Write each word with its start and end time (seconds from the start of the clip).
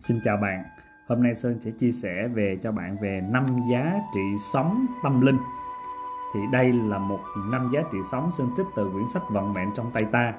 Xin 0.00 0.20
chào 0.24 0.36
bạn. 0.36 0.64
Hôm 1.08 1.22
nay 1.22 1.34
Sơn 1.34 1.60
sẽ 1.60 1.70
chia 1.70 1.90
sẻ 1.90 2.28
về 2.28 2.58
cho 2.62 2.72
bạn 2.72 2.96
về 3.00 3.20
năm 3.30 3.46
giá 3.72 3.94
trị 4.14 4.20
sống 4.52 4.86
tâm 5.02 5.20
linh. 5.20 5.38
Thì 6.34 6.40
đây 6.52 6.72
là 6.72 6.98
một 6.98 7.20
năm 7.50 7.70
giá 7.74 7.80
trị 7.92 7.98
sống 8.10 8.30
Sơn 8.30 8.50
trích 8.56 8.66
từ 8.76 8.90
quyển 8.92 9.06
sách 9.14 9.22
Vận 9.30 9.54
mệnh 9.54 9.68
trong 9.74 9.90
tay 9.92 10.04
ta. 10.12 10.34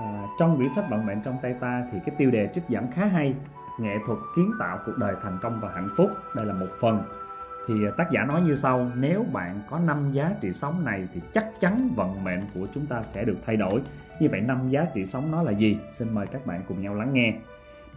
À, 0.00 0.22
trong 0.38 0.56
quyển 0.56 0.68
sách 0.68 0.84
Vận 0.90 1.06
mệnh 1.06 1.22
trong 1.22 1.36
tay 1.42 1.54
ta 1.60 1.82
thì 1.92 1.98
cái 2.06 2.14
tiêu 2.18 2.30
đề 2.30 2.48
trích 2.52 2.64
dẫn 2.68 2.90
khá 2.92 3.04
hay. 3.04 3.34
Nghệ 3.78 3.96
thuật 4.06 4.18
kiến 4.36 4.52
tạo 4.58 4.78
cuộc 4.86 4.98
đời 4.98 5.14
thành 5.22 5.38
công 5.42 5.60
và 5.62 5.72
hạnh 5.74 5.88
phúc. 5.96 6.10
Đây 6.34 6.46
là 6.46 6.54
một 6.54 6.70
phần. 6.80 7.02
Thì 7.68 7.74
à, 7.86 7.90
tác 7.96 8.10
giả 8.10 8.24
nói 8.24 8.42
như 8.42 8.54
sau, 8.54 8.90
nếu 8.94 9.24
bạn 9.32 9.60
có 9.70 9.78
năm 9.78 10.12
giá 10.12 10.32
trị 10.40 10.52
sống 10.52 10.84
này 10.84 11.08
thì 11.14 11.20
chắc 11.32 11.46
chắn 11.60 11.90
vận 11.96 12.24
mệnh 12.24 12.46
của 12.54 12.66
chúng 12.72 12.86
ta 12.86 13.02
sẽ 13.02 13.24
được 13.24 13.36
thay 13.46 13.56
đổi. 13.56 13.82
Như 14.20 14.28
vậy 14.30 14.40
năm 14.40 14.68
giá 14.68 14.86
trị 14.94 15.04
sống 15.04 15.30
nó 15.30 15.42
là 15.42 15.52
gì? 15.52 15.78
Xin 15.90 16.14
mời 16.14 16.26
các 16.26 16.46
bạn 16.46 16.62
cùng 16.68 16.82
nhau 16.82 16.94
lắng 16.94 17.12
nghe 17.12 17.34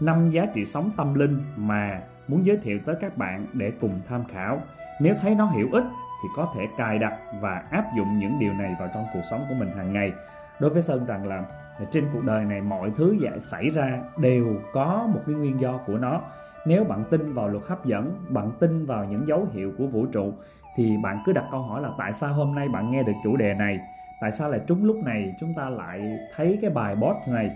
năm 0.02 0.30
giá 0.30 0.46
trị 0.46 0.66
sống 0.66 0.92
tâm 0.98 1.14
linh 1.14 1.44
mà 1.56 2.02
muốn 2.28 2.46
giới 2.46 2.58
thiệu 2.58 2.80
tới 2.86 2.96
các 3.02 3.18
bạn 3.18 3.46
để 3.54 3.72
cùng 3.82 4.00
tham 4.08 4.24
khảo. 4.26 4.62
Nếu 5.02 5.16
thấy 5.22 5.36
nó 5.36 5.46
hữu 5.46 5.68
ích 5.72 5.84
thì 6.24 6.30
có 6.36 6.48
thể 6.56 6.68
cài 6.78 7.00
đặt 7.00 7.18
và 7.42 7.64
áp 7.72 7.86
dụng 7.98 8.08
những 8.20 8.32
điều 8.40 8.54
này 8.60 8.76
vào 8.80 8.90
trong 8.94 9.04
cuộc 9.14 9.22
sống 9.30 9.46
của 9.50 9.56
mình 9.60 9.72
hàng 9.78 9.94
ngày. 9.94 10.12
Đối 10.60 10.70
với 10.70 10.82
Sơn 10.82 11.06
rằng 11.06 11.28
là 11.28 11.44
trên 11.92 12.06
cuộc 12.14 12.24
đời 12.24 12.46
này 12.46 12.62
mọi 12.62 12.92
thứ 12.96 13.18
dạ 13.22 13.32
xảy 13.40 13.70
ra 13.70 14.00
đều 14.18 14.56
có 14.74 15.10
một 15.14 15.20
cái 15.28 15.36
nguyên 15.36 15.60
do 15.60 15.80
của 15.88 15.98
nó. 15.98 16.22
Nếu 16.66 16.84
bạn 16.84 17.04
tin 17.10 17.34
vào 17.34 17.48
luật 17.48 17.64
hấp 17.68 17.86
dẫn, 17.86 18.16
bạn 18.30 18.52
tin 18.60 18.86
vào 18.86 19.06
những 19.06 19.28
dấu 19.28 19.48
hiệu 19.54 19.72
của 19.78 19.88
vũ 19.88 20.06
trụ 20.06 20.34
thì 20.76 20.98
bạn 21.04 21.22
cứ 21.26 21.34
đặt 21.34 21.46
câu 21.52 21.62
hỏi 21.62 21.82
là 21.82 21.90
tại 21.98 22.14
sao 22.14 22.34
hôm 22.34 22.56
nay 22.56 22.68
bạn 22.70 22.92
nghe 22.92 23.04
được 23.04 23.14
chủ 23.24 23.38
đề 23.38 23.54
này? 23.54 23.80
Tại 24.22 24.32
sao 24.32 24.50
lại 24.50 24.62
trúng 24.68 24.86
lúc 24.86 24.96
này 25.06 25.36
chúng 25.40 25.54
ta 25.54 25.70
lại 25.70 26.18
thấy 26.36 26.60
cái 26.62 26.70
bài 26.70 26.96
post 26.96 27.34
này? 27.34 27.52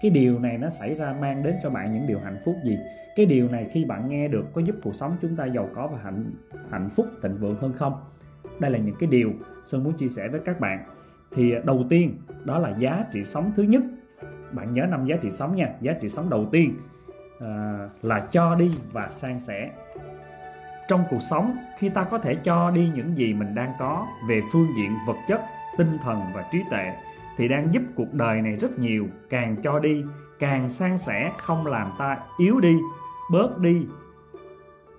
Cái 0.00 0.10
điều 0.10 0.38
này 0.38 0.58
nó 0.58 0.68
xảy 0.68 0.94
ra 0.94 1.14
mang 1.20 1.42
đến 1.42 1.56
cho 1.62 1.70
bạn 1.70 1.92
những 1.92 2.06
điều 2.06 2.18
hạnh 2.18 2.38
phúc 2.44 2.56
gì? 2.64 2.78
Cái 3.16 3.26
điều 3.26 3.48
này 3.48 3.66
khi 3.70 3.84
bạn 3.84 4.08
nghe 4.08 4.28
được 4.28 4.44
có 4.52 4.60
giúp 4.60 4.76
cuộc 4.82 4.94
sống 4.94 5.16
chúng 5.22 5.36
ta 5.36 5.46
giàu 5.46 5.68
có 5.74 5.86
và 5.86 5.98
hạnh 5.98 6.32
hạnh 6.70 6.90
phúc 6.96 7.06
thịnh 7.22 7.36
vượng 7.36 7.56
hơn 7.60 7.72
không? 7.72 7.94
Đây 8.58 8.70
là 8.70 8.78
những 8.78 8.94
cái 8.98 9.08
điều 9.08 9.32
sơn 9.64 9.84
muốn 9.84 9.92
chia 9.92 10.08
sẻ 10.08 10.28
với 10.28 10.40
các 10.44 10.60
bạn. 10.60 10.84
Thì 11.34 11.52
à, 11.52 11.60
đầu 11.64 11.84
tiên 11.90 12.18
đó 12.44 12.58
là 12.58 12.76
giá 12.78 13.04
trị 13.12 13.24
sống 13.24 13.52
thứ 13.56 13.62
nhất. 13.62 13.82
Bạn 14.52 14.72
nhớ 14.72 14.86
năm 14.90 15.06
giá 15.06 15.16
trị 15.16 15.30
sống 15.30 15.54
nha. 15.54 15.68
Giá 15.80 15.92
trị 15.92 16.08
sống 16.08 16.30
đầu 16.30 16.46
tiên 16.52 16.74
à, 17.40 17.88
là 18.02 18.20
cho 18.32 18.54
đi 18.54 18.70
và 18.92 19.08
san 19.10 19.38
sẻ. 19.38 19.70
Trong 20.88 21.04
cuộc 21.10 21.22
sống 21.30 21.56
khi 21.78 21.88
ta 21.88 22.04
có 22.04 22.18
thể 22.18 22.34
cho 22.34 22.70
đi 22.70 22.90
những 22.94 23.16
gì 23.16 23.34
mình 23.34 23.54
đang 23.54 23.72
có 23.78 24.06
về 24.28 24.40
phương 24.52 24.68
diện 24.76 24.90
vật 25.06 25.16
chất 25.28 25.40
tinh 25.78 25.98
thần 26.02 26.20
và 26.34 26.44
trí 26.52 26.62
tuệ 26.70 26.92
thì 27.40 27.48
đang 27.48 27.72
giúp 27.72 27.82
cuộc 27.94 28.14
đời 28.14 28.42
này 28.42 28.56
rất 28.56 28.78
nhiều. 28.78 29.06
Càng 29.30 29.56
cho 29.62 29.78
đi, 29.78 30.04
càng 30.38 30.68
san 30.68 30.98
sẻ, 30.98 31.32
không 31.38 31.66
làm 31.66 31.92
ta 31.98 32.18
yếu 32.38 32.60
đi, 32.60 32.78
bớt 33.32 33.58
đi. 33.58 33.86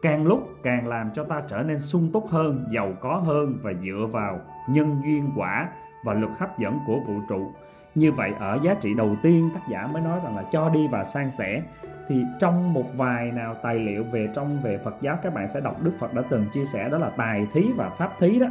Càng 0.02 0.28
lúc, 0.28 0.50
càng 0.64 0.88
làm 0.88 1.10
cho 1.14 1.24
ta 1.24 1.42
trở 1.48 1.64
nên 1.64 1.80
sung 1.80 2.10
túc 2.14 2.28
hơn, 2.30 2.66
giàu 2.72 2.94
có 3.02 3.16
hơn 3.16 3.58
và 3.62 3.72
dựa 3.74 4.08
vào 4.12 4.40
nhân 4.70 5.02
duyên 5.06 5.30
quả 5.38 5.68
và 6.06 6.14
luật 6.14 6.32
hấp 6.40 6.60
dẫn 6.60 6.80
của 6.88 7.00
vũ 7.08 7.14
trụ. 7.30 7.52
Như 7.96 8.12
vậy, 8.12 8.34
ở 8.40 8.60
giá 8.64 8.74
trị 8.74 8.94
đầu 8.94 9.16
tiên, 9.24 9.50
tác 9.54 9.62
giả 9.70 9.88
mới 9.94 10.02
nói 10.02 10.20
rằng 10.24 10.38
là 10.38 10.44
cho 10.52 10.70
đi 10.70 10.88
và 10.92 11.04
san 11.04 11.32
sẻ. 11.38 11.64
Thì 12.10 12.24
trong 12.40 12.74
một 12.74 12.98
vài 12.98 13.32
nào 13.32 13.56
tài 13.64 13.76
liệu 13.76 14.04
về 14.04 14.30
trong, 14.34 14.62
về 14.64 14.78
Phật 14.78 14.96
giáo, 15.02 15.18
các 15.24 15.34
bạn 15.34 15.48
sẽ 15.50 15.62
đọc 15.62 15.84
Đức 15.84 15.92
Phật 16.00 16.14
đã 16.14 16.22
từng 16.30 16.46
chia 16.54 16.66
sẻ, 16.66 16.90
đó 16.90 16.98
là 16.98 17.12
tài 17.18 17.48
thí 17.54 17.72
và 17.78 17.90
pháp 17.90 18.10
thí 18.20 18.40
đó 18.40 18.48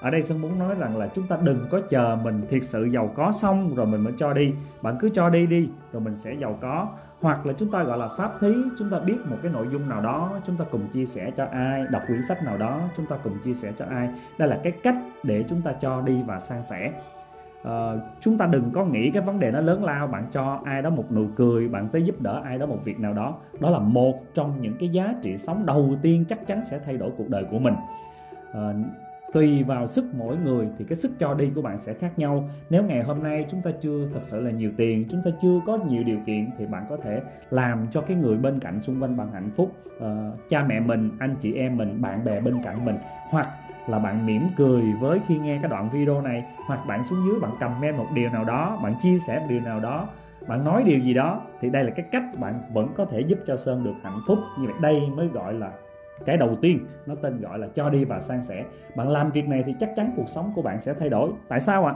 ở 0.00 0.10
đây 0.10 0.22
Sơn 0.22 0.40
muốn 0.40 0.58
nói 0.58 0.74
rằng 0.74 0.96
là 0.96 1.08
chúng 1.14 1.26
ta 1.26 1.36
đừng 1.42 1.58
có 1.70 1.80
chờ 1.88 2.18
mình 2.24 2.46
thiệt 2.50 2.64
sự 2.64 2.84
giàu 2.84 3.10
có 3.14 3.32
xong 3.32 3.74
rồi 3.74 3.86
mình 3.86 4.04
mới 4.04 4.12
cho 4.16 4.32
đi. 4.32 4.52
Bạn 4.82 4.96
cứ 5.00 5.08
cho 5.08 5.28
đi 5.28 5.46
đi 5.46 5.68
rồi 5.92 6.02
mình 6.02 6.16
sẽ 6.16 6.34
giàu 6.34 6.58
có. 6.60 6.88
Hoặc 7.20 7.46
là 7.46 7.52
chúng 7.52 7.70
ta 7.70 7.82
gọi 7.82 7.98
là 7.98 8.08
pháp 8.18 8.30
thí 8.40 8.54
chúng 8.78 8.90
ta 8.90 8.98
biết 8.98 9.16
một 9.30 9.36
cái 9.42 9.52
nội 9.52 9.66
dung 9.72 9.88
nào 9.88 10.00
đó 10.00 10.30
chúng 10.46 10.56
ta 10.56 10.64
cùng 10.70 10.88
chia 10.88 11.04
sẻ 11.04 11.30
cho 11.36 11.44
ai 11.44 11.84
đọc 11.90 12.02
quyển 12.06 12.22
sách 12.22 12.44
nào 12.44 12.58
đó 12.58 12.80
chúng 12.96 13.06
ta 13.06 13.16
cùng 13.24 13.38
chia 13.44 13.54
sẻ 13.54 13.72
cho 13.76 13.84
ai. 13.90 14.08
Đây 14.38 14.48
là 14.48 14.60
cái 14.62 14.72
cách 14.82 14.96
để 15.22 15.44
chúng 15.48 15.62
ta 15.62 15.72
cho 15.72 16.00
đi 16.00 16.22
và 16.26 16.40
san 16.40 16.62
sẻ. 16.62 16.92
Uh, 17.62 17.70
chúng 18.20 18.38
ta 18.38 18.46
đừng 18.46 18.70
có 18.70 18.84
nghĩ 18.84 19.10
cái 19.10 19.22
vấn 19.22 19.40
đề 19.40 19.50
nó 19.50 19.60
lớn 19.60 19.84
lao 19.84 20.06
bạn 20.06 20.26
cho 20.30 20.60
ai 20.64 20.82
đó 20.82 20.90
một 20.90 21.12
nụ 21.12 21.26
cười 21.36 21.68
bạn 21.68 21.88
tới 21.88 22.02
giúp 22.02 22.20
đỡ 22.20 22.42
ai 22.44 22.58
đó 22.58 22.66
một 22.66 22.78
việc 22.84 23.00
nào 23.00 23.14
đó. 23.14 23.34
Đó 23.60 23.70
là 23.70 23.78
một 23.78 24.34
trong 24.34 24.62
những 24.62 24.74
cái 24.80 24.88
giá 24.88 25.14
trị 25.22 25.38
sống 25.38 25.66
đầu 25.66 25.94
tiên 26.02 26.24
chắc 26.28 26.46
chắn 26.46 26.62
sẽ 26.64 26.80
thay 26.86 26.96
đổi 26.96 27.10
cuộc 27.16 27.28
đời 27.28 27.44
của 27.50 27.58
mình. 27.58 27.74
Uh, 28.50 28.76
tùy 29.32 29.62
vào 29.62 29.86
sức 29.86 30.04
mỗi 30.14 30.36
người 30.36 30.66
thì 30.78 30.84
cái 30.84 30.96
sức 30.96 31.10
cho 31.18 31.34
đi 31.34 31.50
của 31.54 31.62
bạn 31.62 31.78
sẽ 31.78 31.94
khác 31.94 32.18
nhau. 32.18 32.48
Nếu 32.70 32.82
ngày 32.82 33.02
hôm 33.02 33.22
nay 33.22 33.46
chúng 33.50 33.62
ta 33.62 33.70
chưa 33.80 34.08
thật 34.12 34.20
sự 34.22 34.40
là 34.40 34.50
nhiều 34.50 34.70
tiền 34.76 35.04
chúng 35.10 35.20
ta 35.24 35.30
chưa 35.42 35.60
có 35.66 35.78
nhiều 35.88 36.02
điều 36.02 36.18
kiện 36.26 36.50
thì 36.58 36.66
bạn 36.66 36.86
có 36.88 36.96
thể 36.96 37.20
làm 37.50 37.86
cho 37.90 38.00
cái 38.00 38.16
người 38.16 38.36
bên 38.36 38.60
cạnh 38.60 38.80
xung 38.80 39.02
quanh 39.02 39.16
bạn 39.16 39.32
hạnh 39.32 39.50
phúc. 39.56 39.72
Uh, 39.96 40.04
cha 40.48 40.64
mẹ 40.68 40.80
mình 40.80 41.10
anh 41.18 41.34
chị 41.40 41.54
em 41.54 41.76
mình 41.76 42.02
bạn 42.02 42.24
bè 42.24 42.40
bên 42.40 42.62
cạnh 42.62 42.84
mình. 42.84 42.96
Hoặc 43.30 43.48
là 43.88 43.98
bạn 43.98 44.26
mỉm 44.26 44.42
cười 44.56 44.82
với 45.00 45.20
khi 45.26 45.38
nghe 45.38 45.58
cái 45.62 45.70
đoạn 45.70 45.90
video 45.90 46.22
này. 46.22 46.44
Hoặc 46.66 46.86
bạn 46.86 47.04
xuống 47.04 47.18
dưới 47.26 47.40
bạn 47.40 47.50
comment 47.60 47.96
một 47.96 48.06
điều 48.14 48.30
nào 48.30 48.44
đó 48.44 48.78
bạn 48.82 48.94
chia 49.00 49.18
sẻ 49.18 49.38
một 49.38 49.46
điều 49.48 49.60
nào 49.60 49.80
đó 49.80 50.08
bạn 50.48 50.64
nói 50.64 50.82
điều 50.82 50.98
gì 50.98 51.14
đó 51.14 51.40
thì 51.60 51.70
đây 51.70 51.84
là 51.84 51.90
cái 51.90 52.06
cách 52.12 52.24
bạn 52.38 52.60
vẫn 52.72 52.88
có 52.94 53.04
thể 53.04 53.20
giúp 53.20 53.38
cho 53.46 53.56
sơn 53.56 53.84
được 53.84 53.94
hạnh 54.02 54.20
phúc. 54.26 54.38
Như 54.58 54.66
vậy 54.66 54.76
đây 54.80 55.02
mới 55.16 55.28
gọi 55.28 55.54
là 55.54 55.72
cái 56.26 56.36
đầu 56.36 56.56
tiên, 56.60 56.86
nó 57.06 57.14
tên 57.22 57.40
gọi 57.40 57.58
là 57.58 57.68
cho 57.74 57.90
đi 57.90 58.04
và 58.04 58.20
san 58.20 58.42
sẻ. 58.42 58.64
Bạn 58.96 59.08
làm 59.08 59.30
việc 59.30 59.48
này 59.48 59.62
thì 59.66 59.74
chắc 59.80 59.90
chắn 59.96 60.12
cuộc 60.16 60.28
sống 60.28 60.52
của 60.54 60.62
bạn 60.62 60.80
sẽ 60.80 60.94
thay 60.94 61.08
đổi. 61.08 61.30
Tại 61.48 61.60
sao 61.60 61.84
ạ? 61.84 61.94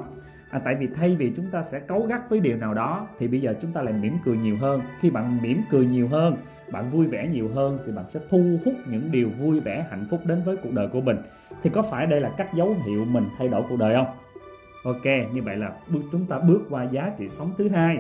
À? 0.50 0.58
tại 0.64 0.74
vì 0.74 0.86
thay 0.94 1.16
vì 1.16 1.32
chúng 1.36 1.46
ta 1.52 1.62
sẽ 1.62 1.80
cấu 1.80 2.06
gắt 2.06 2.30
với 2.30 2.40
điều 2.40 2.56
nào 2.56 2.74
đó, 2.74 3.06
thì 3.18 3.28
bây 3.28 3.40
giờ 3.40 3.54
chúng 3.62 3.72
ta 3.72 3.82
lại 3.82 3.94
mỉm 3.94 4.16
cười 4.24 4.36
nhiều 4.36 4.56
hơn. 4.60 4.80
Khi 5.00 5.10
bạn 5.10 5.42
mỉm 5.42 5.62
cười 5.70 5.86
nhiều 5.86 6.08
hơn, 6.08 6.36
bạn 6.72 6.90
vui 6.90 7.06
vẻ 7.06 7.28
nhiều 7.32 7.50
hơn, 7.54 7.78
thì 7.86 7.92
bạn 7.92 8.04
sẽ 8.08 8.20
thu 8.28 8.58
hút 8.64 8.74
những 8.90 9.12
điều 9.12 9.28
vui 9.38 9.60
vẻ, 9.60 9.86
hạnh 9.90 10.06
phúc 10.10 10.20
đến 10.24 10.42
với 10.44 10.56
cuộc 10.56 10.70
đời 10.74 10.88
của 10.88 11.00
mình. 11.00 11.16
Thì 11.62 11.70
có 11.70 11.82
phải 11.82 12.06
đây 12.06 12.20
là 12.20 12.30
cách 12.36 12.54
dấu 12.54 12.76
hiệu 12.86 13.04
mình 13.04 13.24
thay 13.38 13.48
đổi 13.48 13.62
cuộc 13.68 13.76
đời 13.78 13.94
không? 13.94 14.06
Ok, 14.84 15.04
như 15.32 15.42
vậy 15.42 15.56
là 15.56 15.72
bước, 15.88 16.00
chúng 16.12 16.26
ta 16.26 16.38
bước 16.38 16.62
qua 16.70 16.84
giá 16.84 17.12
trị 17.18 17.28
sống 17.28 17.50
thứ 17.58 17.68
hai. 17.68 17.98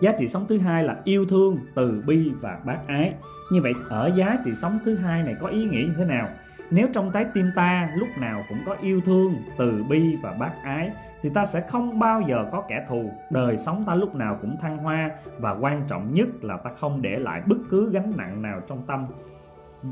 Giá 0.00 0.12
trị 0.18 0.28
sống 0.28 0.46
thứ 0.48 0.58
hai 0.58 0.84
là 0.84 0.96
yêu 1.04 1.24
thương, 1.24 1.58
từ 1.74 2.02
bi 2.06 2.30
và 2.40 2.60
bác 2.64 2.78
ái 2.86 3.14
như 3.50 3.62
vậy 3.62 3.74
ở 3.88 4.12
giá 4.14 4.38
trị 4.44 4.52
sống 4.52 4.78
thứ 4.84 4.96
hai 4.96 5.22
này 5.22 5.36
có 5.40 5.46
ý 5.46 5.64
nghĩa 5.64 5.86
như 5.86 5.94
thế 5.96 6.04
nào? 6.04 6.28
Nếu 6.70 6.88
trong 6.92 7.10
trái 7.10 7.26
tim 7.34 7.46
ta 7.56 7.90
lúc 7.96 8.08
nào 8.18 8.42
cũng 8.48 8.58
có 8.66 8.76
yêu 8.80 9.00
thương, 9.00 9.36
từ 9.58 9.84
bi 9.88 10.16
và 10.22 10.32
bác 10.32 10.52
ái 10.62 10.90
thì 11.22 11.30
ta 11.34 11.44
sẽ 11.44 11.60
không 11.60 11.98
bao 11.98 12.20
giờ 12.20 12.46
có 12.52 12.62
kẻ 12.68 12.84
thù. 12.88 13.12
Đời 13.30 13.56
sống 13.56 13.84
ta 13.86 13.94
lúc 13.94 14.14
nào 14.14 14.38
cũng 14.42 14.56
thăng 14.60 14.78
hoa 14.78 15.10
và 15.38 15.56
quan 15.60 15.82
trọng 15.88 16.12
nhất 16.12 16.28
là 16.42 16.56
ta 16.56 16.70
không 16.70 17.02
để 17.02 17.18
lại 17.18 17.42
bất 17.46 17.56
cứ 17.70 17.90
gánh 17.92 18.12
nặng 18.16 18.42
nào 18.42 18.60
trong 18.68 18.82
tâm 18.86 19.06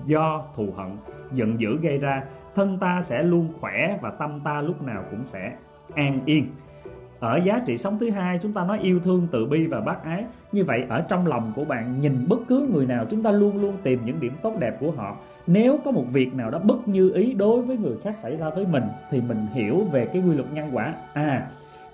do 0.06 0.44
thù 0.56 0.72
hận, 0.76 0.96
giận 1.32 1.60
dữ 1.60 1.78
gây 1.82 1.98
ra. 1.98 2.22
Thân 2.54 2.78
ta 2.78 3.00
sẽ 3.00 3.22
luôn 3.22 3.52
khỏe 3.60 3.98
và 4.02 4.10
tâm 4.10 4.40
ta 4.40 4.60
lúc 4.60 4.82
nào 4.82 5.04
cũng 5.10 5.24
sẽ 5.24 5.56
an 5.94 6.20
yên 6.24 6.46
ở 7.20 7.40
giá 7.44 7.62
trị 7.66 7.76
sống 7.76 7.98
thứ 7.98 8.10
hai, 8.10 8.38
chúng 8.38 8.52
ta 8.52 8.64
nói 8.64 8.78
yêu 8.82 9.00
thương 9.00 9.28
từ 9.30 9.46
bi 9.46 9.66
và 9.66 9.80
bác 9.80 10.04
ái. 10.04 10.24
Như 10.52 10.64
vậy, 10.64 10.84
ở 10.88 11.00
trong 11.00 11.26
lòng 11.26 11.52
của 11.56 11.64
bạn, 11.64 12.00
nhìn 12.00 12.28
bất 12.28 12.38
cứ 12.48 12.68
người 12.72 12.86
nào, 12.86 13.04
chúng 13.10 13.22
ta 13.22 13.30
luôn 13.30 13.62
luôn 13.62 13.76
tìm 13.82 14.00
những 14.04 14.20
điểm 14.20 14.32
tốt 14.42 14.54
đẹp 14.60 14.76
của 14.80 14.90
họ. 14.90 15.16
Nếu 15.46 15.78
có 15.84 15.90
một 15.90 16.04
việc 16.12 16.34
nào 16.34 16.50
đó 16.50 16.58
bất 16.58 16.88
như 16.88 17.12
ý 17.14 17.34
đối 17.34 17.62
với 17.62 17.76
người 17.76 17.96
khác 18.02 18.14
xảy 18.14 18.36
ra 18.36 18.50
với 18.50 18.66
mình, 18.66 18.84
thì 19.10 19.20
mình 19.20 19.46
hiểu 19.54 19.84
về 19.92 20.06
cái 20.12 20.22
quy 20.22 20.34
luật 20.34 20.52
nhân 20.52 20.70
quả. 20.72 20.94
À 21.12 21.46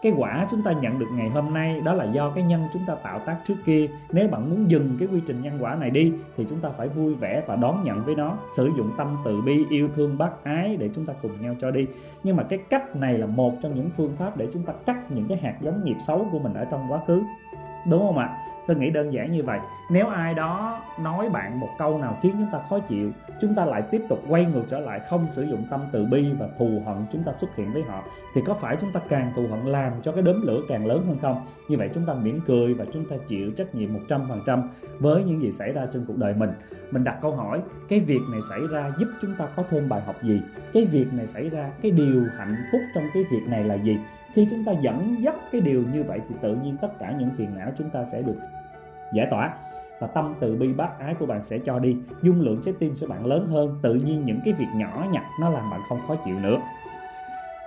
cái 0.05 0.13
quả 0.17 0.47
chúng 0.51 0.63
ta 0.63 0.73
nhận 0.73 0.99
được 0.99 1.07
ngày 1.17 1.29
hôm 1.29 1.55
nay 1.55 1.81
đó 1.81 1.95
là 1.95 2.05
do 2.05 2.31
cái 2.31 2.45
nhân 2.45 2.63
chúng 2.73 2.83
ta 2.87 2.95
tạo 2.95 3.19
tác 3.19 3.37
trước 3.45 3.55
kia. 3.65 3.89
Nếu 4.13 4.29
bạn 4.29 4.51
muốn 4.51 4.71
dừng 4.71 4.97
cái 4.99 5.09
quy 5.13 5.21
trình 5.27 5.43
nhân 5.43 5.59
quả 5.61 5.75
này 5.75 5.91
đi, 5.91 6.13
thì 6.37 6.45
chúng 6.49 6.61
ta 6.61 6.69
phải 6.77 6.89
vui 6.89 7.15
vẻ 7.15 7.43
và 7.47 7.57
đón 7.57 7.85
nhận 7.85 8.05
với 8.05 8.15
nó. 8.15 8.39
Sử 8.57 8.71
dụng 8.77 8.91
tâm 8.99 9.07
từ 9.25 9.41
bi, 9.41 9.65
yêu 9.71 9.89
thương, 9.95 10.19
bác 10.19 10.31
ái 10.45 10.77
để 10.77 10.91
chúng 10.95 11.07
ta 11.07 11.13
cùng 11.23 11.43
nhau 11.43 11.55
cho 11.61 11.71
đi. 11.71 11.87
Nhưng 12.23 12.37
mà 12.37 12.43
cái 12.43 12.59
cách 12.71 12.97
này 12.97 13.19
là 13.19 13.27
một 13.27 13.53
trong 13.63 13.75
những 13.75 13.91
phương 13.97 14.17
pháp 14.17 14.37
để 14.37 14.49
chúng 14.53 14.63
ta 14.63 14.73
cắt 14.87 14.99
những 15.11 15.29
cái 15.29 15.39
hạt 15.39 15.55
giống 15.61 15.85
nghiệp 15.85 15.97
xấu 16.07 16.27
của 16.33 16.39
mình 16.39 16.55
ở 16.55 16.65
trong 16.65 16.81
quá 16.89 17.01
khứ 17.07 17.23
đúng 17.91 18.00
không 18.00 18.19
ạ? 18.19 18.37
Sơn 18.67 18.81
nghĩ 18.81 18.91
đơn 18.91 19.12
giản 19.12 19.33
như 19.33 19.43
vậy. 19.43 19.59
Nếu 19.91 20.06
ai 20.06 20.34
đó 20.34 20.81
nói 21.00 21.29
bạn 21.31 21.61
một 21.61 21.69
câu 21.79 21.99
nào 21.99 22.19
khiến 22.23 22.32
chúng 22.32 22.49
ta 22.53 22.59
khó 22.70 22.79
chịu, 22.79 23.12
chúng 23.41 23.55
ta 23.55 23.64
lại 23.64 23.82
tiếp 23.91 24.03
tục 24.09 24.19
quay 24.29 24.44
ngược 24.44 24.62
trở 24.69 24.79
lại 24.81 25.00
không 25.00 25.29
sử 25.29 25.43
dụng 25.43 25.64
tâm 25.70 25.81
từ 25.93 26.05
bi 26.05 26.26
và 26.38 26.47
thù 26.59 26.82
hận 26.87 26.97
chúng 27.12 27.23
ta 27.23 27.32
xuất 27.32 27.56
hiện 27.56 27.73
với 27.73 27.82
họ, 27.82 28.03
thì 28.35 28.41
có 28.47 28.55
phải 28.55 28.76
chúng 28.81 28.93
ta 28.93 29.00
càng 29.09 29.32
thù 29.37 29.47
hận 29.50 29.61
làm 29.61 29.93
cho 30.03 30.12
cái 30.12 30.23
đốm 30.23 30.43
lửa 30.43 30.61
càng 30.69 30.87
lớn 30.87 31.05
hơn 31.06 31.19
không? 31.23 31.47
Như 31.69 31.76
vậy 31.76 31.91
chúng 31.94 32.06
ta 32.06 32.14
mỉm 32.14 32.41
cười 32.47 32.75
và 32.75 32.85
chúng 32.93 33.05
ta 33.05 33.17
chịu 33.26 33.50
trách 33.56 33.75
nhiệm 33.75 33.88
100% 34.09 34.62
với 34.99 35.25
những 35.25 35.43
gì 35.43 35.53
xảy 35.53 35.73
ra 35.73 35.87
trên 35.93 36.05
cuộc 36.09 36.17
đời 36.19 36.35
mình. 36.35 36.50
Mình 36.91 37.05
đặt 37.05 37.19
câu 37.23 37.37
hỏi, 37.37 37.61
cái 37.88 38.00
việc 38.00 38.20
này 38.32 38.41
xảy 38.49 38.61
ra 38.73 38.93
giúp 38.99 39.09
chúng 39.23 39.35
ta 39.38 39.47
có 39.56 39.62
thêm 39.70 39.88
bài 39.88 40.00
học 40.00 40.17
gì? 40.23 40.41
Cái 40.73 40.85
việc 40.85 41.06
này 41.12 41.26
xảy 41.26 41.49
ra, 41.49 41.70
cái 41.82 41.91
điều 41.91 42.23
hạnh 42.38 42.55
phúc 42.73 42.81
trong 42.94 43.05
cái 43.14 43.25
việc 43.31 43.43
này 43.49 43.64
là 43.64 43.75
gì? 43.75 43.99
Khi 44.35 44.47
chúng 44.51 44.65
ta 44.65 44.73
dẫn 44.73 45.17
dắt 45.21 45.35
cái 45.53 45.61
điều 45.61 45.83
như 45.93 46.03
vậy 46.03 46.21
thì 46.29 46.35
tự 46.41 46.57
nhiên 46.57 46.77
tất 46.81 46.99
cả 46.99 47.15
những 47.19 47.31
phiền 47.37 47.49
não 47.59 47.71
chúng 47.77 47.91
ta 47.91 48.05
sẽ 48.05 48.23
được 48.23 48.37
giải 49.13 49.27
tỏa 49.31 49.55
và 50.01 50.07
tâm 50.07 50.35
từ 50.41 50.57
bi 50.57 50.73
bác 50.73 50.99
ái 50.99 51.15
của 51.15 51.27
bạn 51.27 51.43
sẽ 51.43 51.59
cho 51.59 51.79
đi. 51.79 51.97
Dung 52.23 52.41
lượng 52.41 52.61
trái 52.63 52.75
tim 52.79 52.93
của 53.01 53.07
bạn 53.07 53.27
lớn 53.27 53.47
hơn, 53.47 53.79
tự 53.83 53.95
nhiên 53.95 54.25
những 54.25 54.41
cái 54.45 54.55
việc 54.55 54.67
nhỏ 54.75 55.07
nhặt 55.13 55.23
nó 55.41 55.51
làm 55.51 55.71
bạn 55.71 55.81
không 55.89 56.01
khó 56.07 56.17
chịu 56.25 56.41
nữa. 56.41 56.59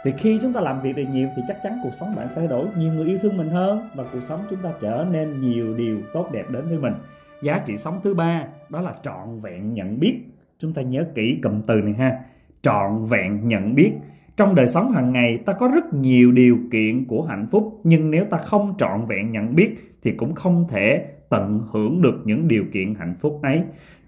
Thì 0.04 0.12
khi 0.18 0.40
chúng 0.42 0.54
ta 0.54 0.62
làm 0.62 0.82
việc 0.82 0.96
được 0.96 1.04
nhiều 1.12 1.30
thì 1.36 1.42
chắc 1.48 1.58
chắn 1.64 1.80
cuộc 1.84 1.94
sống 1.94 2.16
bạn 2.16 2.28
thay 2.36 2.48
đổi, 2.48 2.68
nhiều 2.78 2.94
người 2.94 3.06
yêu 3.06 3.18
thương 3.22 3.38
mình 3.38 3.50
hơn 3.50 3.90
và 3.96 4.04
cuộc 4.14 4.22
sống 4.22 4.42
chúng 4.50 4.60
ta 4.60 4.74
trở 4.80 5.06
nên 5.12 5.40
nhiều 5.40 5.78
điều 5.78 6.02
tốt 6.14 6.30
đẹp 6.32 6.46
đến 6.50 6.68
với 6.70 6.78
mình. 6.78 6.94
Giá 7.42 7.60
trị 7.66 7.78
sống 7.78 8.00
thứ 8.04 8.14
ba, 8.14 8.44
đó 8.70 8.82
là 8.82 8.94
trọn 9.02 9.40
vẹn 9.40 9.74
nhận 9.74 10.00
biết. 10.00 10.22
Chúng 10.58 10.74
ta 10.74 10.82
nhớ 10.82 11.06
kỹ 11.16 11.40
cụm 11.44 11.62
từ 11.62 11.74
này 11.74 11.94
ha. 11.94 12.20
Trọn 12.62 13.06
vẹn 13.06 13.48
nhận 13.48 13.76
biết 13.76 13.92
trong 14.38 14.56
đời 14.56 14.68
sống 14.68 14.92
hàng 14.92 15.14
ngày, 15.14 15.40
ta 15.46 15.54
có 15.54 15.68
rất 15.68 15.94
nhiều 15.94 16.32
điều 16.32 16.58
kiện 16.72 17.06
của 17.06 17.24
hạnh 17.24 17.48
phúc, 17.52 17.82
nhưng 17.84 18.12
nếu 18.12 18.26
ta 18.26 18.38
không 18.38 18.74
trọn 18.78 19.06
vẹn 19.08 19.32
nhận 19.32 19.56
biết 19.56 19.98
thì 20.04 20.12
cũng 20.12 20.36
không 20.36 20.66
thể 20.70 21.06
tận 21.30 21.62
hưởng 21.72 22.02
được 22.02 22.22
những 22.26 22.48
điều 22.48 22.64
kiện 22.74 22.94
hạnh 22.96 23.16
phúc 23.20 23.40
ấy. 23.44 23.62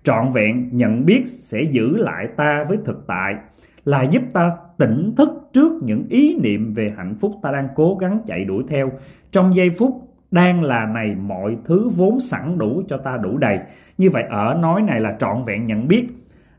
Trọn 0.03 0.31
vẹn 0.31 0.69
nhận 0.71 1.05
biết 1.05 1.27
sẽ 1.27 1.61
giữ 1.61 1.97
lại 1.97 2.27
ta 2.37 2.65
với 2.69 2.77
thực 2.85 3.07
tại, 3.07 3.35
là 3.85 4.03
giúp 4.03 4.21
ta 4.33 4.51
tỉnh 4.77 5.13
thức 5.17 5.29
trước 5.53 5.83
những 5.83 6.05
ý 6.09 6.37
niệm 6.41 6.73
về 6.73 6.93
hạnh 6.97 7.15
phúc 7.19 7.31
ta 7.43 7.51
đang 7.51 7.67
cố 7.75 7.97
gắng 8.01 8.19
chạy 8.25 8.45
đuổi 8.45 8.63
theo. 8.67 8.91
Trong 9.31 9.55
giây 9.55 9.69
phút 9.69 10.09
đang 10.31 10.63
là 10.63 10.85
này, 10.85 11.15
mọi 11.15 11.57
thứ 11.65 11.89
vốn 11.95 12.19
sẵn 12.19 12.57
đủ 12.57 12.81
cho 12.87 12.97
ta 12.97 13.17
đủ 13.17 13.37
đầy. 13.37 13.59
Như 13.97 14.09
vậy 14.09 14.23
ở 14.29 14.57
nói 14.61 14.81
này 14.81 14.99
là 14.99 15.15
trọn 15.19 15.43
vẹn 15.45 15.65
nhận 15.65 15.87
biết 15.87 16.07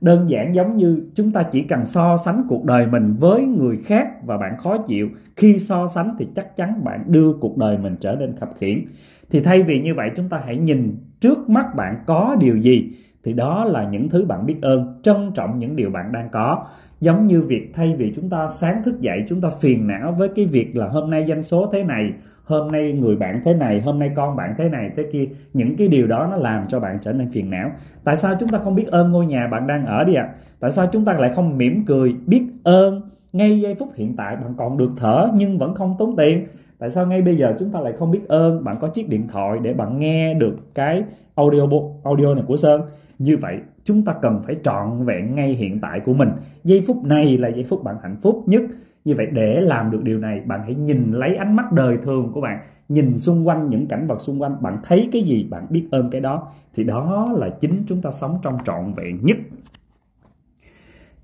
đơn 0.00 0.30
giản 0.30 0.54
giống 0.54 0.76
như 0.76 1.04
chúng 1.14 1.32
ta 1.32 1.42
chỉ 1.42 1.62
cần 1.62 1.84
so 1.84 2.16
sánh 2.16 2.42
cuộc 2.48 2.64
đời 2.64 2.86
mình 2.86 3.16
với 3.18 3.44
người 3.44 3.76
khác 3.76 4.08
và 4.24 4.38
bạn 4.38 4.58
khó 4.58 4.78
chịu, 4.78 5.08
khi 5.36 5.58
so 5.58 5.86
sánh 5.86 6.14
thì 6.18 6.26
chắc 6.36 6.56
chắn 6.56 6.84
bạn 6.84 7.04
đưa 7.06 7.32
cuộc 7.32 7.56
đời 7.56 7.78
mình 7.78 7.96
trở 8.00 8.16
nên 8.20 8.36
khập 8.36 8.50
khiễng. 8.58 8.84
Thì 9.30 9.40
thay 9.40 9.62
vì 9.62 9.80
như 9.80 9.94
vậy, 9.94 10.10
chúng 10.16 10.28
ta 10.28 10.42
hãy 10.46 10.56
nhìn 10.56 10.96
trước 11.20 11.48
mắt 11.48 11.66
bạn 11.76 11.96
có 12.06 12.36
điều 12.40 12.56
gì 12.56 12.92
thì 13.24 13.32
đó 13.32 13.64
là 13.64 13.88
những 13.90 14.08
thứ 14.08 14.24
bạn 14.24 14.46
biết 14.46 14.56
ơn, 14.62 15.00
trân 15.02 15.30
trọng 15.34 15.58
những 15.58 15.76
điều 15.76 15.90
bạn 15.90 16.12
đang 16.12 16.28
có. 16.32 16.64
Giống 17.00 17.26
như 17.26 17.42
việc 17.42 17.70
thay 17.74 17.94
vì 17.98 18.12
chúng 18.14 18.30
ta 18.30 18.48
sáng 18.48 18.82
thức 18.84 19.00
dậy, 19.00 19.18
chúng 19.28 19.40
ta 19.40 19.48
phiền 19.60 19.86
não 19.86 20.12
với 20.12 20.28
cái 20.36 20.46
việc 20.46 20.76
là 20.76 20.88
hôm 20.88 21.10
nay 21.10 21.24
doanh 21.28 21.42
số 21.42 21.66
thế 21.72 21.84
này, 21.84 22.12
hôm 22.44 22.72
nay 22.72 22.92
người 22.92 23.16
bạn 23.16 23.40
thế 23.44 23.54
này, 23.54 23.80
hôm 23.84 23.98
nay 23.98 24.10
con 24.16 24.36
bạn 24.36 24.54
thế 24.58 24.68
này, 24.68 24.90
thế 24.96 25.04
kia, 25.12 25.24
những 25.52 25.76
cái 25.76 25.88
điều 25.88 26.06
đó 26.06 26.28
nó 26.30 26.36
làm 26.36 26.68
cho 26.68 26.80
bạn 26.80 26.98
trở 27.00 27.12
nên 27.12 27.30
phiền 27.30 27.50
não. 27.50 27.70
Tại 28.04 28.16
sao 28.16 28.34
chúng 28.40 28.48
ta 28.48 28.58
không 28.58 28.74
biết 28.74 28.86
ơn 28.86 29.12
ngôi 29.12 29.26
nhà 29.26 29.48
bạn 29.50 29.66
đang 29.66 29.86
ở 29.86 30.04
đi 30.04 30.14
ạ? 30.14 30.22
À? 30.22 30.34
tại 30.60 30.70
sao 30.70 30.86
chúng 30.86 31.04
ta 31.04 31.12
lại 31.12 31.30
không 31.30 31.58
mỉm 31.58 31.84
cười, 31.86 32.14
biết 32.26 32.42
ơn 32.64 33.00
ngay 33.32 33.60
giây 33.60 33.74
phút 33.74 33.88
hiện 33.94 34.16
tại 34.16 34.36
bạn 34.36 34.54
còn 34.56 34.76
được 34.76 34.90
thở 34.96 35.28
nhưng 35.34 35.58
vẫn 35.58 35.74
không 35.74 35.94
tốn 35.98 36.16
tiền? 36.16 36.46
Tại 36.78 36.90
sao 36.90 37.06
ngay 37.06 37.22
bây 37.22 37.36
giờ 37.36 37.54
chúng 37.58 37.72
ta 37.72 37.80
lại 37.80 37.92
không 37.92 38.10
biết 38.10 38.28
ơn? 38.28 38.64
Bạn 38.64 38.76
có 38.80 38.88
chiếc 38.88 39.08
điện 39.08 39.28
thoại 39.28 39.58
để 39.62 39.74
bạn 39.74 39.98
nghe 39.98 40.34
được 40.34 40.56
cái 40.74 41.04
audio 41.34 41.60
audio 42.04 42.34
này 42.34 42.44
của 42.46 42.56
sơn 42.56 42.80
như 43.20 43.36
vậy, 43.36 43.60
chúng 43.84 44.04
ta 44.04 44.14
cần 44.22 44.42
phải 44.42 44.56
trọn 44.62 45.04
vẹn 45.04 45.34
ngay 45.34 45.54
hiện 45.54 45.80
tại 45.80 46.00
của 46.00 46.14
mình. 46.14 46.28
Giây 46.64 46.84
phút 46.86 47.04
này 47.04 47.38
là 47.38 47.48
giây 47.48 47.64
phút 47.64 47.84
bạn 47.84 47.96
hạnh 48.02 48.16
phúc 48.22 48.44
nhất. 48.46 48.62
Như 49.04 49.14
vậy 49.14 49.26
để 49.32 49.60
làm 49.60 49.90
được 49.90 50.02
điều 50.02 50.18
này, 50.18 50.40
bạn 50.40 50.60
hãy 50.62 50.74
nhìn 50.74 51.12
lấy 51.12 51.36
ánh 51.36 51.56
mắt 51.56 51.72
đời 51.72 51.96
thường 52.02 52.32
của 52.32 52.40
bạn. 52.40 52.60
Nhìn 52.88 53.18
xung 53.18 53.48
quanh 53.48 53.68
những 53.68 53.86
cảnh 53.86 54.06
vật 54.06 54.20
xung 54.20 54.42
quanh, 54.42 54.62
bạn 54.62 54.78
thấy 54.82 55.08
cái 55.12 55.22
gì, 55.22 55.46
bạn 55.50 55.66
biết 55.70 55.88
ơn 55.90 56.10
cái 56.10 56.20
đó. 56.20 56.48
Thì 56.74 56.84
đó 56.84 57.32
là 57.36 57.48
chính 57.60 57.84
chúng 57.86 58.02
ta 58.02 58.10
sống 58.10 58.38
trong 58.42 58.58
trọn 58.64 58.92
vẹn 58.96 59.18
nhất. 59.22 59.36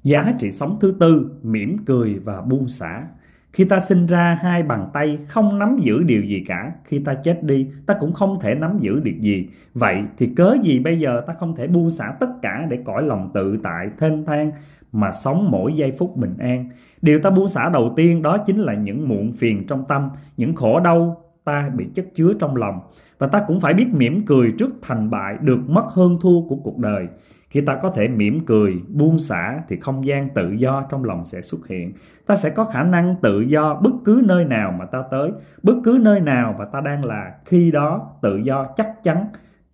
Giá 0.02 0.34
trị 0.38 0.50
sống 0.50 0.76
thứ 0.80 0.94
tư, 1.00 1.30
mỉm 1.42 1.76
cười 1.86 2.14
và 2.14 2.40
buông 2.40 2.68
xả 2.68 3.06
khi 3.56 3.64
ta 3.64 3.78
sinh 3.78 4.06
ra 4.06 4.38
hai 4.40 4.62
bàn 4.62 4.90
tay 4.92 5.18
không 5.28 5.58
nắm 5.58 5.78
giữ 5.80 6.02
điều 6.02 6.22
gì 6.22 6.44
cả, 6.46 6.72
khi 6.84 6.98
ta 6.98 7.14
chết 7.14 7.42
đi, 7.42 7.66
ta 7.86 7.94
cũng 8.00 8.12
không 8.12 8.40
thể 8.40 8.54
nắm 8.54 8.78
giữ 8.80 9.00
được 9.00 9.20
gì. 9.20 9.48
Vậy 9.74 10.02
thì 10.18 10.26
cớ 10.36 10.56
gì 10.62 10.78
bây 10.78 11.00
giờ 11.00 11.22
ta 11.26 11.32
không 11.32 11.56
thể 11.56 11.66
buông 11.66 11.90
xả 11.90 12.12
tất 12.20 12.26
cả 12.42 12.66
để 12.70 12.78
cõi 12.84 13.02
lòng 13.02 13.30
tự 13.34 13.58
tại, 13.62 13.88
thênh 13.98 14.24
thang 14.24 14.50
mà 14.92 15.12
sống 15.12 15.50
mỗi 15.50 15.72
giây 15.72 15.92
phút 15.98 16.16
bình 16.16 16.34
an. 16.38 16.68
Điều 17.02 17.18
ta 17.18 17.30
buông 17.30 17.48
xả 17.48 17.68
đầu 17.68 17.92
tiên 17.96 18.22
đó 18.22 18.38
chính 18.38 18.58
là 18.58 18.74
những 18.74 19.08
muộn 19.08 19.32
phiền 19.32 19.66
trong 19.66 19.84
tâm, 19.88 20.10
những 20.36 20.54
khổ 20.54 20.80
đau 20.80 21.22
ta 21.46 21.70
bị 21.76 21.86
chất 21.94 22.06
chứa 22.14 22.32
trong 22.38 22.56
lòng. 22.56 22.80
Và 23.18 23.26
ta 23.26 23.42
cũng 23.46 23.60
phải 23.60 23.74
biết 23.74 23.86
mỉm 23.92 24.26
cười 24.26 24.52
trước 24.58 24.74
thành 24.82 25.10
bại, 25.10 25.36
được 25.40 25.58
mất 25.68 25.84
hơn 25.88 26.16
thua 26.20 26.40
của 26.48 26.56
cuộc 26.56 26.78
đời. 26.78 27.08
Khi 27.50 27.60
ta 27.60 27.78
có 27.82 27.90
thể 27.90 28.08
mỉm 28.08 28.46
cười, 28.46 28.74
buông 28.88 29.18
xả 29.18 29.60
thì 29.68 29.76
không 29.80 30.06
gian 30.06 30.28
tự 30.34 30.50
do 30.50 30.86
trong 30.90 31.04
lòng 31.04 31.24
sẽ 31.24 31.42
xuất 31.42 31.68
hiện. 31.68 31.92
Ta 32.26 32.36
sẽ 32.36 32.50
có 32.50 32.64
khả 32.64 32.82
năng 32.82 33.16
tự 33.22 33.40
do 33.40 33.74
bất 33.74 33.92
cứ 34.04 34.22
nơi 34.24 34.44
nào 34.44 34.72
mà 34.78 34.84
ta 34.84 35.02
tới, 35.10 35.30
bất 35.62 35.74
cứ 35.84 35.98
nơi 36.02 36.20
nào 36.20 36.54
mà 36.58 36.64
ta 36.64 36.80
đang 36.80 37.04
là. 37.04 37.32
Khi 37.44 37.70
đó 37.70 38.10
tự 38.22 38.36
do 38.36 38.66
chắc 38.76 39.02
chắn 39.02 39.26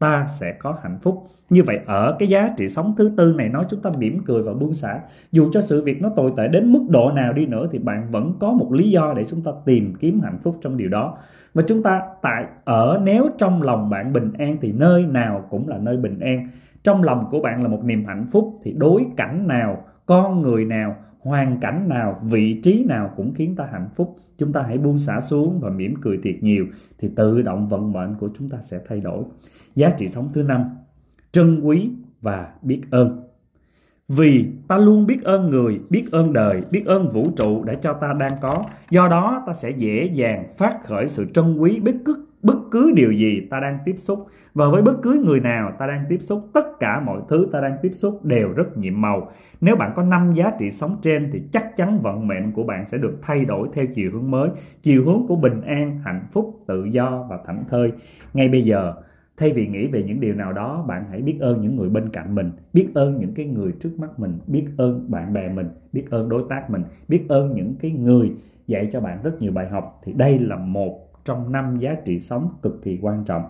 ta 0.02 0.26
sẽ 0.26 0.52
có 0.52 0.76
hạnh 0.82 0.98
phúc. 1.02 1.24
Như 1.50 1.62
vậy 1.62 1.80
ở 1.86 2.16
cái 2.18 2.28
giá 2.28 2.54
trị 2.56 2.68
sống 2.68 2.94
thứ 2.96 3.10
tư 3.16 3.34
này 3.38 3.48
nói 3.48 3.64
chúng 3.68 3.82
ta 3.82 3.90
mỉm 3.98 4.24
cười 4.26 4.42
và 4.42 4.52
buông 4.52 4.74
xả. 4.74 5.00
Dù 5.32 5.50
cho 5.52 5.60
sự 5.60 5.84
việc 5.84 6.02
nó 6.02 6.08
tồi 6.16 6.32
tệ 6.36 6.48
đến 6.48 6.72
mức 6.72 6.86
độ 6.90 7.10
nào 7.10 7.32
đi 7.32 7.46
nữa, 7.46 7.68
thì 7.72 7.78
bạn 7.78 8.08
vẫn 8.10 8.32
có 8.40 8.52
một 8.52 8.72
lý 8.72 8.90
do 8.90 9.14
để 9.16 9.24
chúng 9.24 9.42
ta 9.42 9.52
tìm 9.64 9.94
kiếm 10.00 10.20
hạnh 10.20 10.38
phúc 10.42 10.56
trong 10.60 10.76
điều 10.76 10.88
đó. 10.88 11.18
Và 11.54 11.62
chúng 11.66 11.82
ta 11.82 12.02
tại 12.22 12.44
ở, 12.64 13.00
nếu 13.04 13.28
trong 13.38 13.62
lòng 13.62 13.90
bạn 13.90 14.12
bình 14.12 14.32
an, 14.38 14.56
thì 14.60 14.72
nơi 14.72 15.06
nào 15.06 15.44
cũng 15.50 15.68
là 15.68 15.78
nơi 15.78 15.96
bình 15.96 16.18
an 16.20 16.46
trong 16.82 17.02
lòng 17.02 17.26
của 17.30 17.40
bạn 17.40 17.62
là 17.62 17.68
một 17.68 17.84
niềm 17.84 18.04
hạnh 18.04 18.26
phúc, 18.32 18.58
thì 18.62 18.72
đối 18.72 19.06
cảnh 19.16 19.46
nào 19.46 19.84
con 20.06 20.42
người 20.42 20.64
nào, 20.64 20.96
hoàn 21.20 21.60
cảnh 21.60 21.88
nào, 21.88 22.20
vị 22.22 22.60
trí 22.62 22.84
nào 22.84 23.10
cũng 23.16 23.34
khiến 23.34 23.56
ta 23.56 23.68
hạnh 23.72 23.88
phúc. 23.94 24.16
Chúng 24.38 24.52
ta 24.52 24.62
hãy 24.62 24.78
buông 24.78 24.98
xả 24.98 25.20
xuống 25.20 25.60
và 25.60 25.70
mỉm 25.70 25.94
cười 26.00 26.18
thiệt 26.22 26.36
nhiều, 26.40 26.66
thì 26.98 27.10
tự 27.16 27.42
động 27.42 27.68
vận 27.68 27.92
mệnh 27.92 28.14
của 28.14 28.28
chúng 28.34 28.48
ta 28.48 28.58
sẽ 28.60 28.80
thay 28.88 29.00
đổi. 29.00 29.24
Giá 29.74 29.90
trị 29.90 30.08
sống 30.08 30.28
thứ 30.34 30.42
năm, 30.42 30.64
trân 31.32 31.60
quý 31.60 31.90
và 32.20 32.52
biết 32.62 32.80
ơn. 32.90 33.28
Vì 34.08 34.46
ta 34.68 34.76
luôn 34.78 35.06
biết 35.06 35.24
ơn 35.24 35.50
người, 35.50 35.80
biết 35.90 36.04
ơn 36.12 36.32
đời, 36.32 36.62
biết 36.70 36.86
ơn 36.86 37.08
vũ 37.08 37.30
trụ 37.36 37.64
đã 37.64 37.74
cho 37.74 37.92
ta 37.92 38.12
đang 38.18 38.32
có. 38.40 38.64
Do 38.90 39.08
đó 39.08 39.42
ta 39.46 39.52
sẽ 39.52 39.70
dễ 39.70 40.10
dàng 40.14 40.48
phát 40.56 40.84
khởi 40.84 41.08
sự 41.08 41.26
trân 41.34 41.56
quý 41.56 41.80
biết 41.80 41.94
cứ 42.04 42.26
bất 42.42 42.56
cứ 42.70 42.92
điều 42.96 43.12
gì 43.12 43.40
ta 43.50 43.60
đang 43.60 43.78
tiếp 43.84 43.94
xúc, 43.96 44.26
và 44.54 44.68
với 44.68 44.82
bất 44.82 45.02
cứ 45.02 45.22
người 45.26 45.40
nào 45.40 45.72
ta 45.78 45.86
đang 45.86 46.04
tiếp 46.08 46.18
xúc, 46.20 46.48
tất 46.54 46.80
cả 46.80 47.00
mọi 47.00 47.20
thứ 47.28 47.48
ta 47.52 47.60
đang 47.60 47.76
tiếp 47.82 47.90
xúc 47.92 48.24
đều 48.24 48.52
rất 48.52 48.76
nhiệm 48.76 49.00
màu. 49.00 49.30
Nếu 49.60 49.76
bạn 49.76 49.92
có 49.94 50.02
năm 50.02 50.32
giá 50.32 50.50
trị 50.58 50.70
sống 50.70 50.96
trên, 51.02 51.30
thì 51.32 51.42
chắc 51.50 51.76
chắn 51.76 51.98
vận 51.98 52.28
mệnh 52.28 52.52
của 52.52 52.62
bạn 52.62 52.86
sẽ 52.86 52.98
được 52.98 53.18
thay 53.22 53.44
đổi 53.44 53.68
theo 53.72 53.86
chiều 53.94 54.10
hướng 54.12 54.30
mới. 54.30 54.50
Chiều 54.82 55.04
hướng 55.04 55.26
của 55.28 55.36
bình 55.36 55.60
an, 55.60 56.00
hạnh 56.04 56.26
phúc, 56.32 56.64
tự 56.66 56.84
do 56.84 57.26
và 57.30 57.38
thảnh 57.46 57.64
thơi. 57.68 57.92
Ngay 58.34 58.48
bây 58.48 58.62
giờ, 58.62 58.94
thay 59.36 59.52
vì 59.52 59.66
nghĩ 59.66 59.86
về 59.86 60.02
những 60.02 60.20
điều 60.20 60.34
nào 60.34 60.52
đó, 60.52 60.84
bạn 60.88 61.04
hãy 61.10 61.22
biết 61.22 61.36
ơn 61.40 61.60
những 61.60 61.76
người 61.76 61.88
bên 61.88 62.08
cạnh 62.08 62.34
mình. 62.34 62.50
Biết 62.72 62.88
ơn 62.94 63.18
những 63.18 63.34
cái 63.34 63.46
người 63.46 63.72
trước 63.80 63.90
mắt 63.98 64.18
mình. 64.18 64.38
Biết 64.46 64.66
ơn 64.76 65.10
bạn 65.10 65.32
bè 65.32 65.48
mình. 65.48 65.68
Biết 65.92 66.04
ơn 66.10 66.28
đối 66.28 66.42
tác 66.48 66.70
mình. 66.70 66.82
Biết 67.08 67.24
ơn 67.28 67.54
những 67.54 67.74
cái 67.80 67.90
người 67.90 68.32
dạy 68.66 68.88
cho 68.92 69.00
bạn 69.00 69.18
rất 69.22 69.32
nhiều 69.40 69.52
bài 69.52 69.68
học. 69.68 70.00
Thì 70.04 70.12
đây 70.12 70.38
là 70.38 70.56
một 70.56 71.11
trong 71.24 71.52
năm 71.52 71.76
giá 71.78 71.94
trị 71.94 72.20
sống 72.20 72.48
cực 72.62 72.82
kỳ 72.82 72.98
quan 73.02 73.24
trọng. 73.24 73.42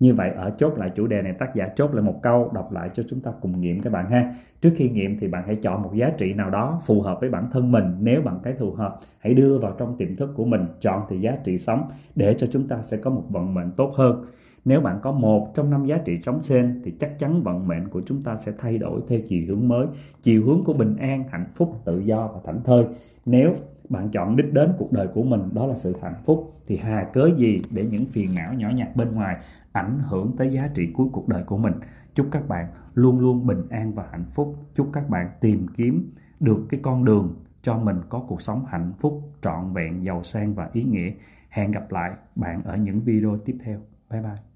Như 0.00 0.14
vậy, 0.14 0.30
ở 0.36 0.50
chốt 0.50 0.72
lại 0.76 0.90
chủ 0.94 1.06
đề 1.06 1.22
này, 1.22 1.32
tác 1.38 1.54
giả 1.54 1.68
chốt 1.76 1.94
lại 1.94 2.02
một 2.02 2.20
câu 2.22 2.50
đọc 2.54 2.72
lại 2.72 2.90
cho 2.94 3.02
chúng 3.08 3.20
ta 3.20 3.30
cùng 3.40 3.60
nghiệm 3.60 3.80
các 3.80 3.92
bạn 3.92 4.10
ha. 4.10 4.34
Trước 4.60 4.70
khi 4.76 4.88
nghiệm 4.88 5.18
thì 5.18 5.28
bạn 5.28 5.42
hãy 5.46 5.56
chọn 5.62 5.82
một 5.82 5.94
giá 5.94 6.10
trị 6.18 6.32
nào 6.32 6.50
đó 6.50 6.80
phù 6.86 7.02
hợp 7.02 7.20
với 7.20 7.30
bản 7.30 7.48
thân 7.52 7.72
mình. 7.72 7.84
Nếu 8.00 8.22
bạn 8.22 8.38
cái 8.42 8.54
phù 8.58 8.72
hợp, 8.72 8.96
hãy 9.18 9.34
đưa 9.34 9.58
vào 9.58 9.74
trong 9.78 9.96
tiềm 9.96 10.16
thức 10.16 10.32
của 10.36 10.44
mình, 10.44 10.66
chọn 10.80 11.02
thì 11.08 11.20
giá 11.20 11.36
trị 11.44 11.58
sống 11.58 11.88
để 12.14 12.34
cho 12.34 12.46
chúng 12.46 12.68
ta 12.68 12.82
sẽ 12.82 12.96
có 12.96 13.10
một 13.10 13.24
vận 13.28 13.54
mệnh 13.54 13.70
tốt 13.70 13.92
hơn. 13.96 14.24
Nếu 14.64 14.80
bạn 14.80 14.98
có 15.02 15.12
một 15.12 15.54
trong 15.54 15.70
năm 15.70 15.86
giá 15.86 15.98
trị 15.98 16.20
sống 16.20 16.38
trên 16.42 16.80
thì 16.84 16.92
chắc 17.00 17.18
chắn 17.18 17.42
vận 17.42 17.68
mệnh 17.68 17.88
của 17.88 18.02
chúng 18.06 18.22
ta 18.22 18.36
sẽ 18.36 18.52
thay 18.58 18.78
đổi 18.78 19.00
theo 19.08 19.20
chiều 19.24 19.44
hướng 19.48 19.68
mới. 19.68 19.86
Chiều 20.22 20.44
hướng 20.46 20.64
của 20.64 20.72
bình 20.72 20.96
an, 20.96 21.24
hạnh 21.30 21.46
phúc, 21.54 21.80
tự 21.84 21.98
do 21.98 22.30
và 22.34 22.40
thảnh 22.44 22.60
thơi 22.64 22.84
nếu 23.26 23.54
bạn 23.88 24.08
chọn 24.10 24.36
đích 24.36 24.52
đến 24.52 24.72
cuộc 24.78 24.92
đời 24.92 25.08
của 25.08 25.22
mình, 25.22 25.48
đó 25.52 25.66
là 25.66 25.74
sự 25.74 25.96
hạnh 26.02 26.22
phúc, 26.24 26.60
thì 26.66 26.76
hà 26.76 27.04
cớ 27.12 27.30
gì 27.36 27.62
để 27.70 27.84
những 27.84 28.06
phiền 28.06 28.34
não 28.34 28.54
nhỏ 28.54 28.70
nhặt 28.70 28.96
bên 28.96 29.10
ngoài 29.10 29.36
ảnh 29.72 29.98
hưởng 29.98 30.36
tới 30.36 30.50
giá 30.50 30.68
trị 30.74 30.92
cuối 30.94 31.08
cuộc 31.12 31.28
đời 31.28 31.42
của 31.42 31.56
mình? 31.56 31.72
Chúc 32.14 32.26
các 32.30 32.48
bạn 32.48 32.66
luôn 32.94 33.20
luôn 33.20 33.46
bình 33.46 33.62
an 33.70 33.92
và 33.92 34.06
hạnh 34.10 34.24
phúc. 34.32 34.56
Chúc 34.74 34.90
các 34.92 35.08
bạn 35.08 35.30
tìm 35.40 35.66
kiếm 35.76 36.12
được 36.40 36.66
cái 36.68 36.80
con 36.82 37.04
đường 37.04 37.34
cho 37.62 37.78
mình 37.78 37.96
có 38.08 38.24
cuộc 38.28 38.42
sống 38.42 38.64
hạnh 38.68 38.92
phúc, 38.98 39.22
trọn 39.42 39.72
vẹn, 39.72 40.04
giàu 40.04 40.22
sang 40.22 40.54
và 40.54 40.70
ý 40.72 40.84
nghĩa. 40.84 41.12
Hẹn 41.48 41.70
gặp 41.70 41.92
lại 41.92 42.12
bạn 42.36 42.62
ở 42.64 42.76
những 42.76 43.00
video 43.00 43.38
tiếp 43.44 43.56
theo. 43.64 43.80
Bye 44.10 44.22
bye. 44.22 44.51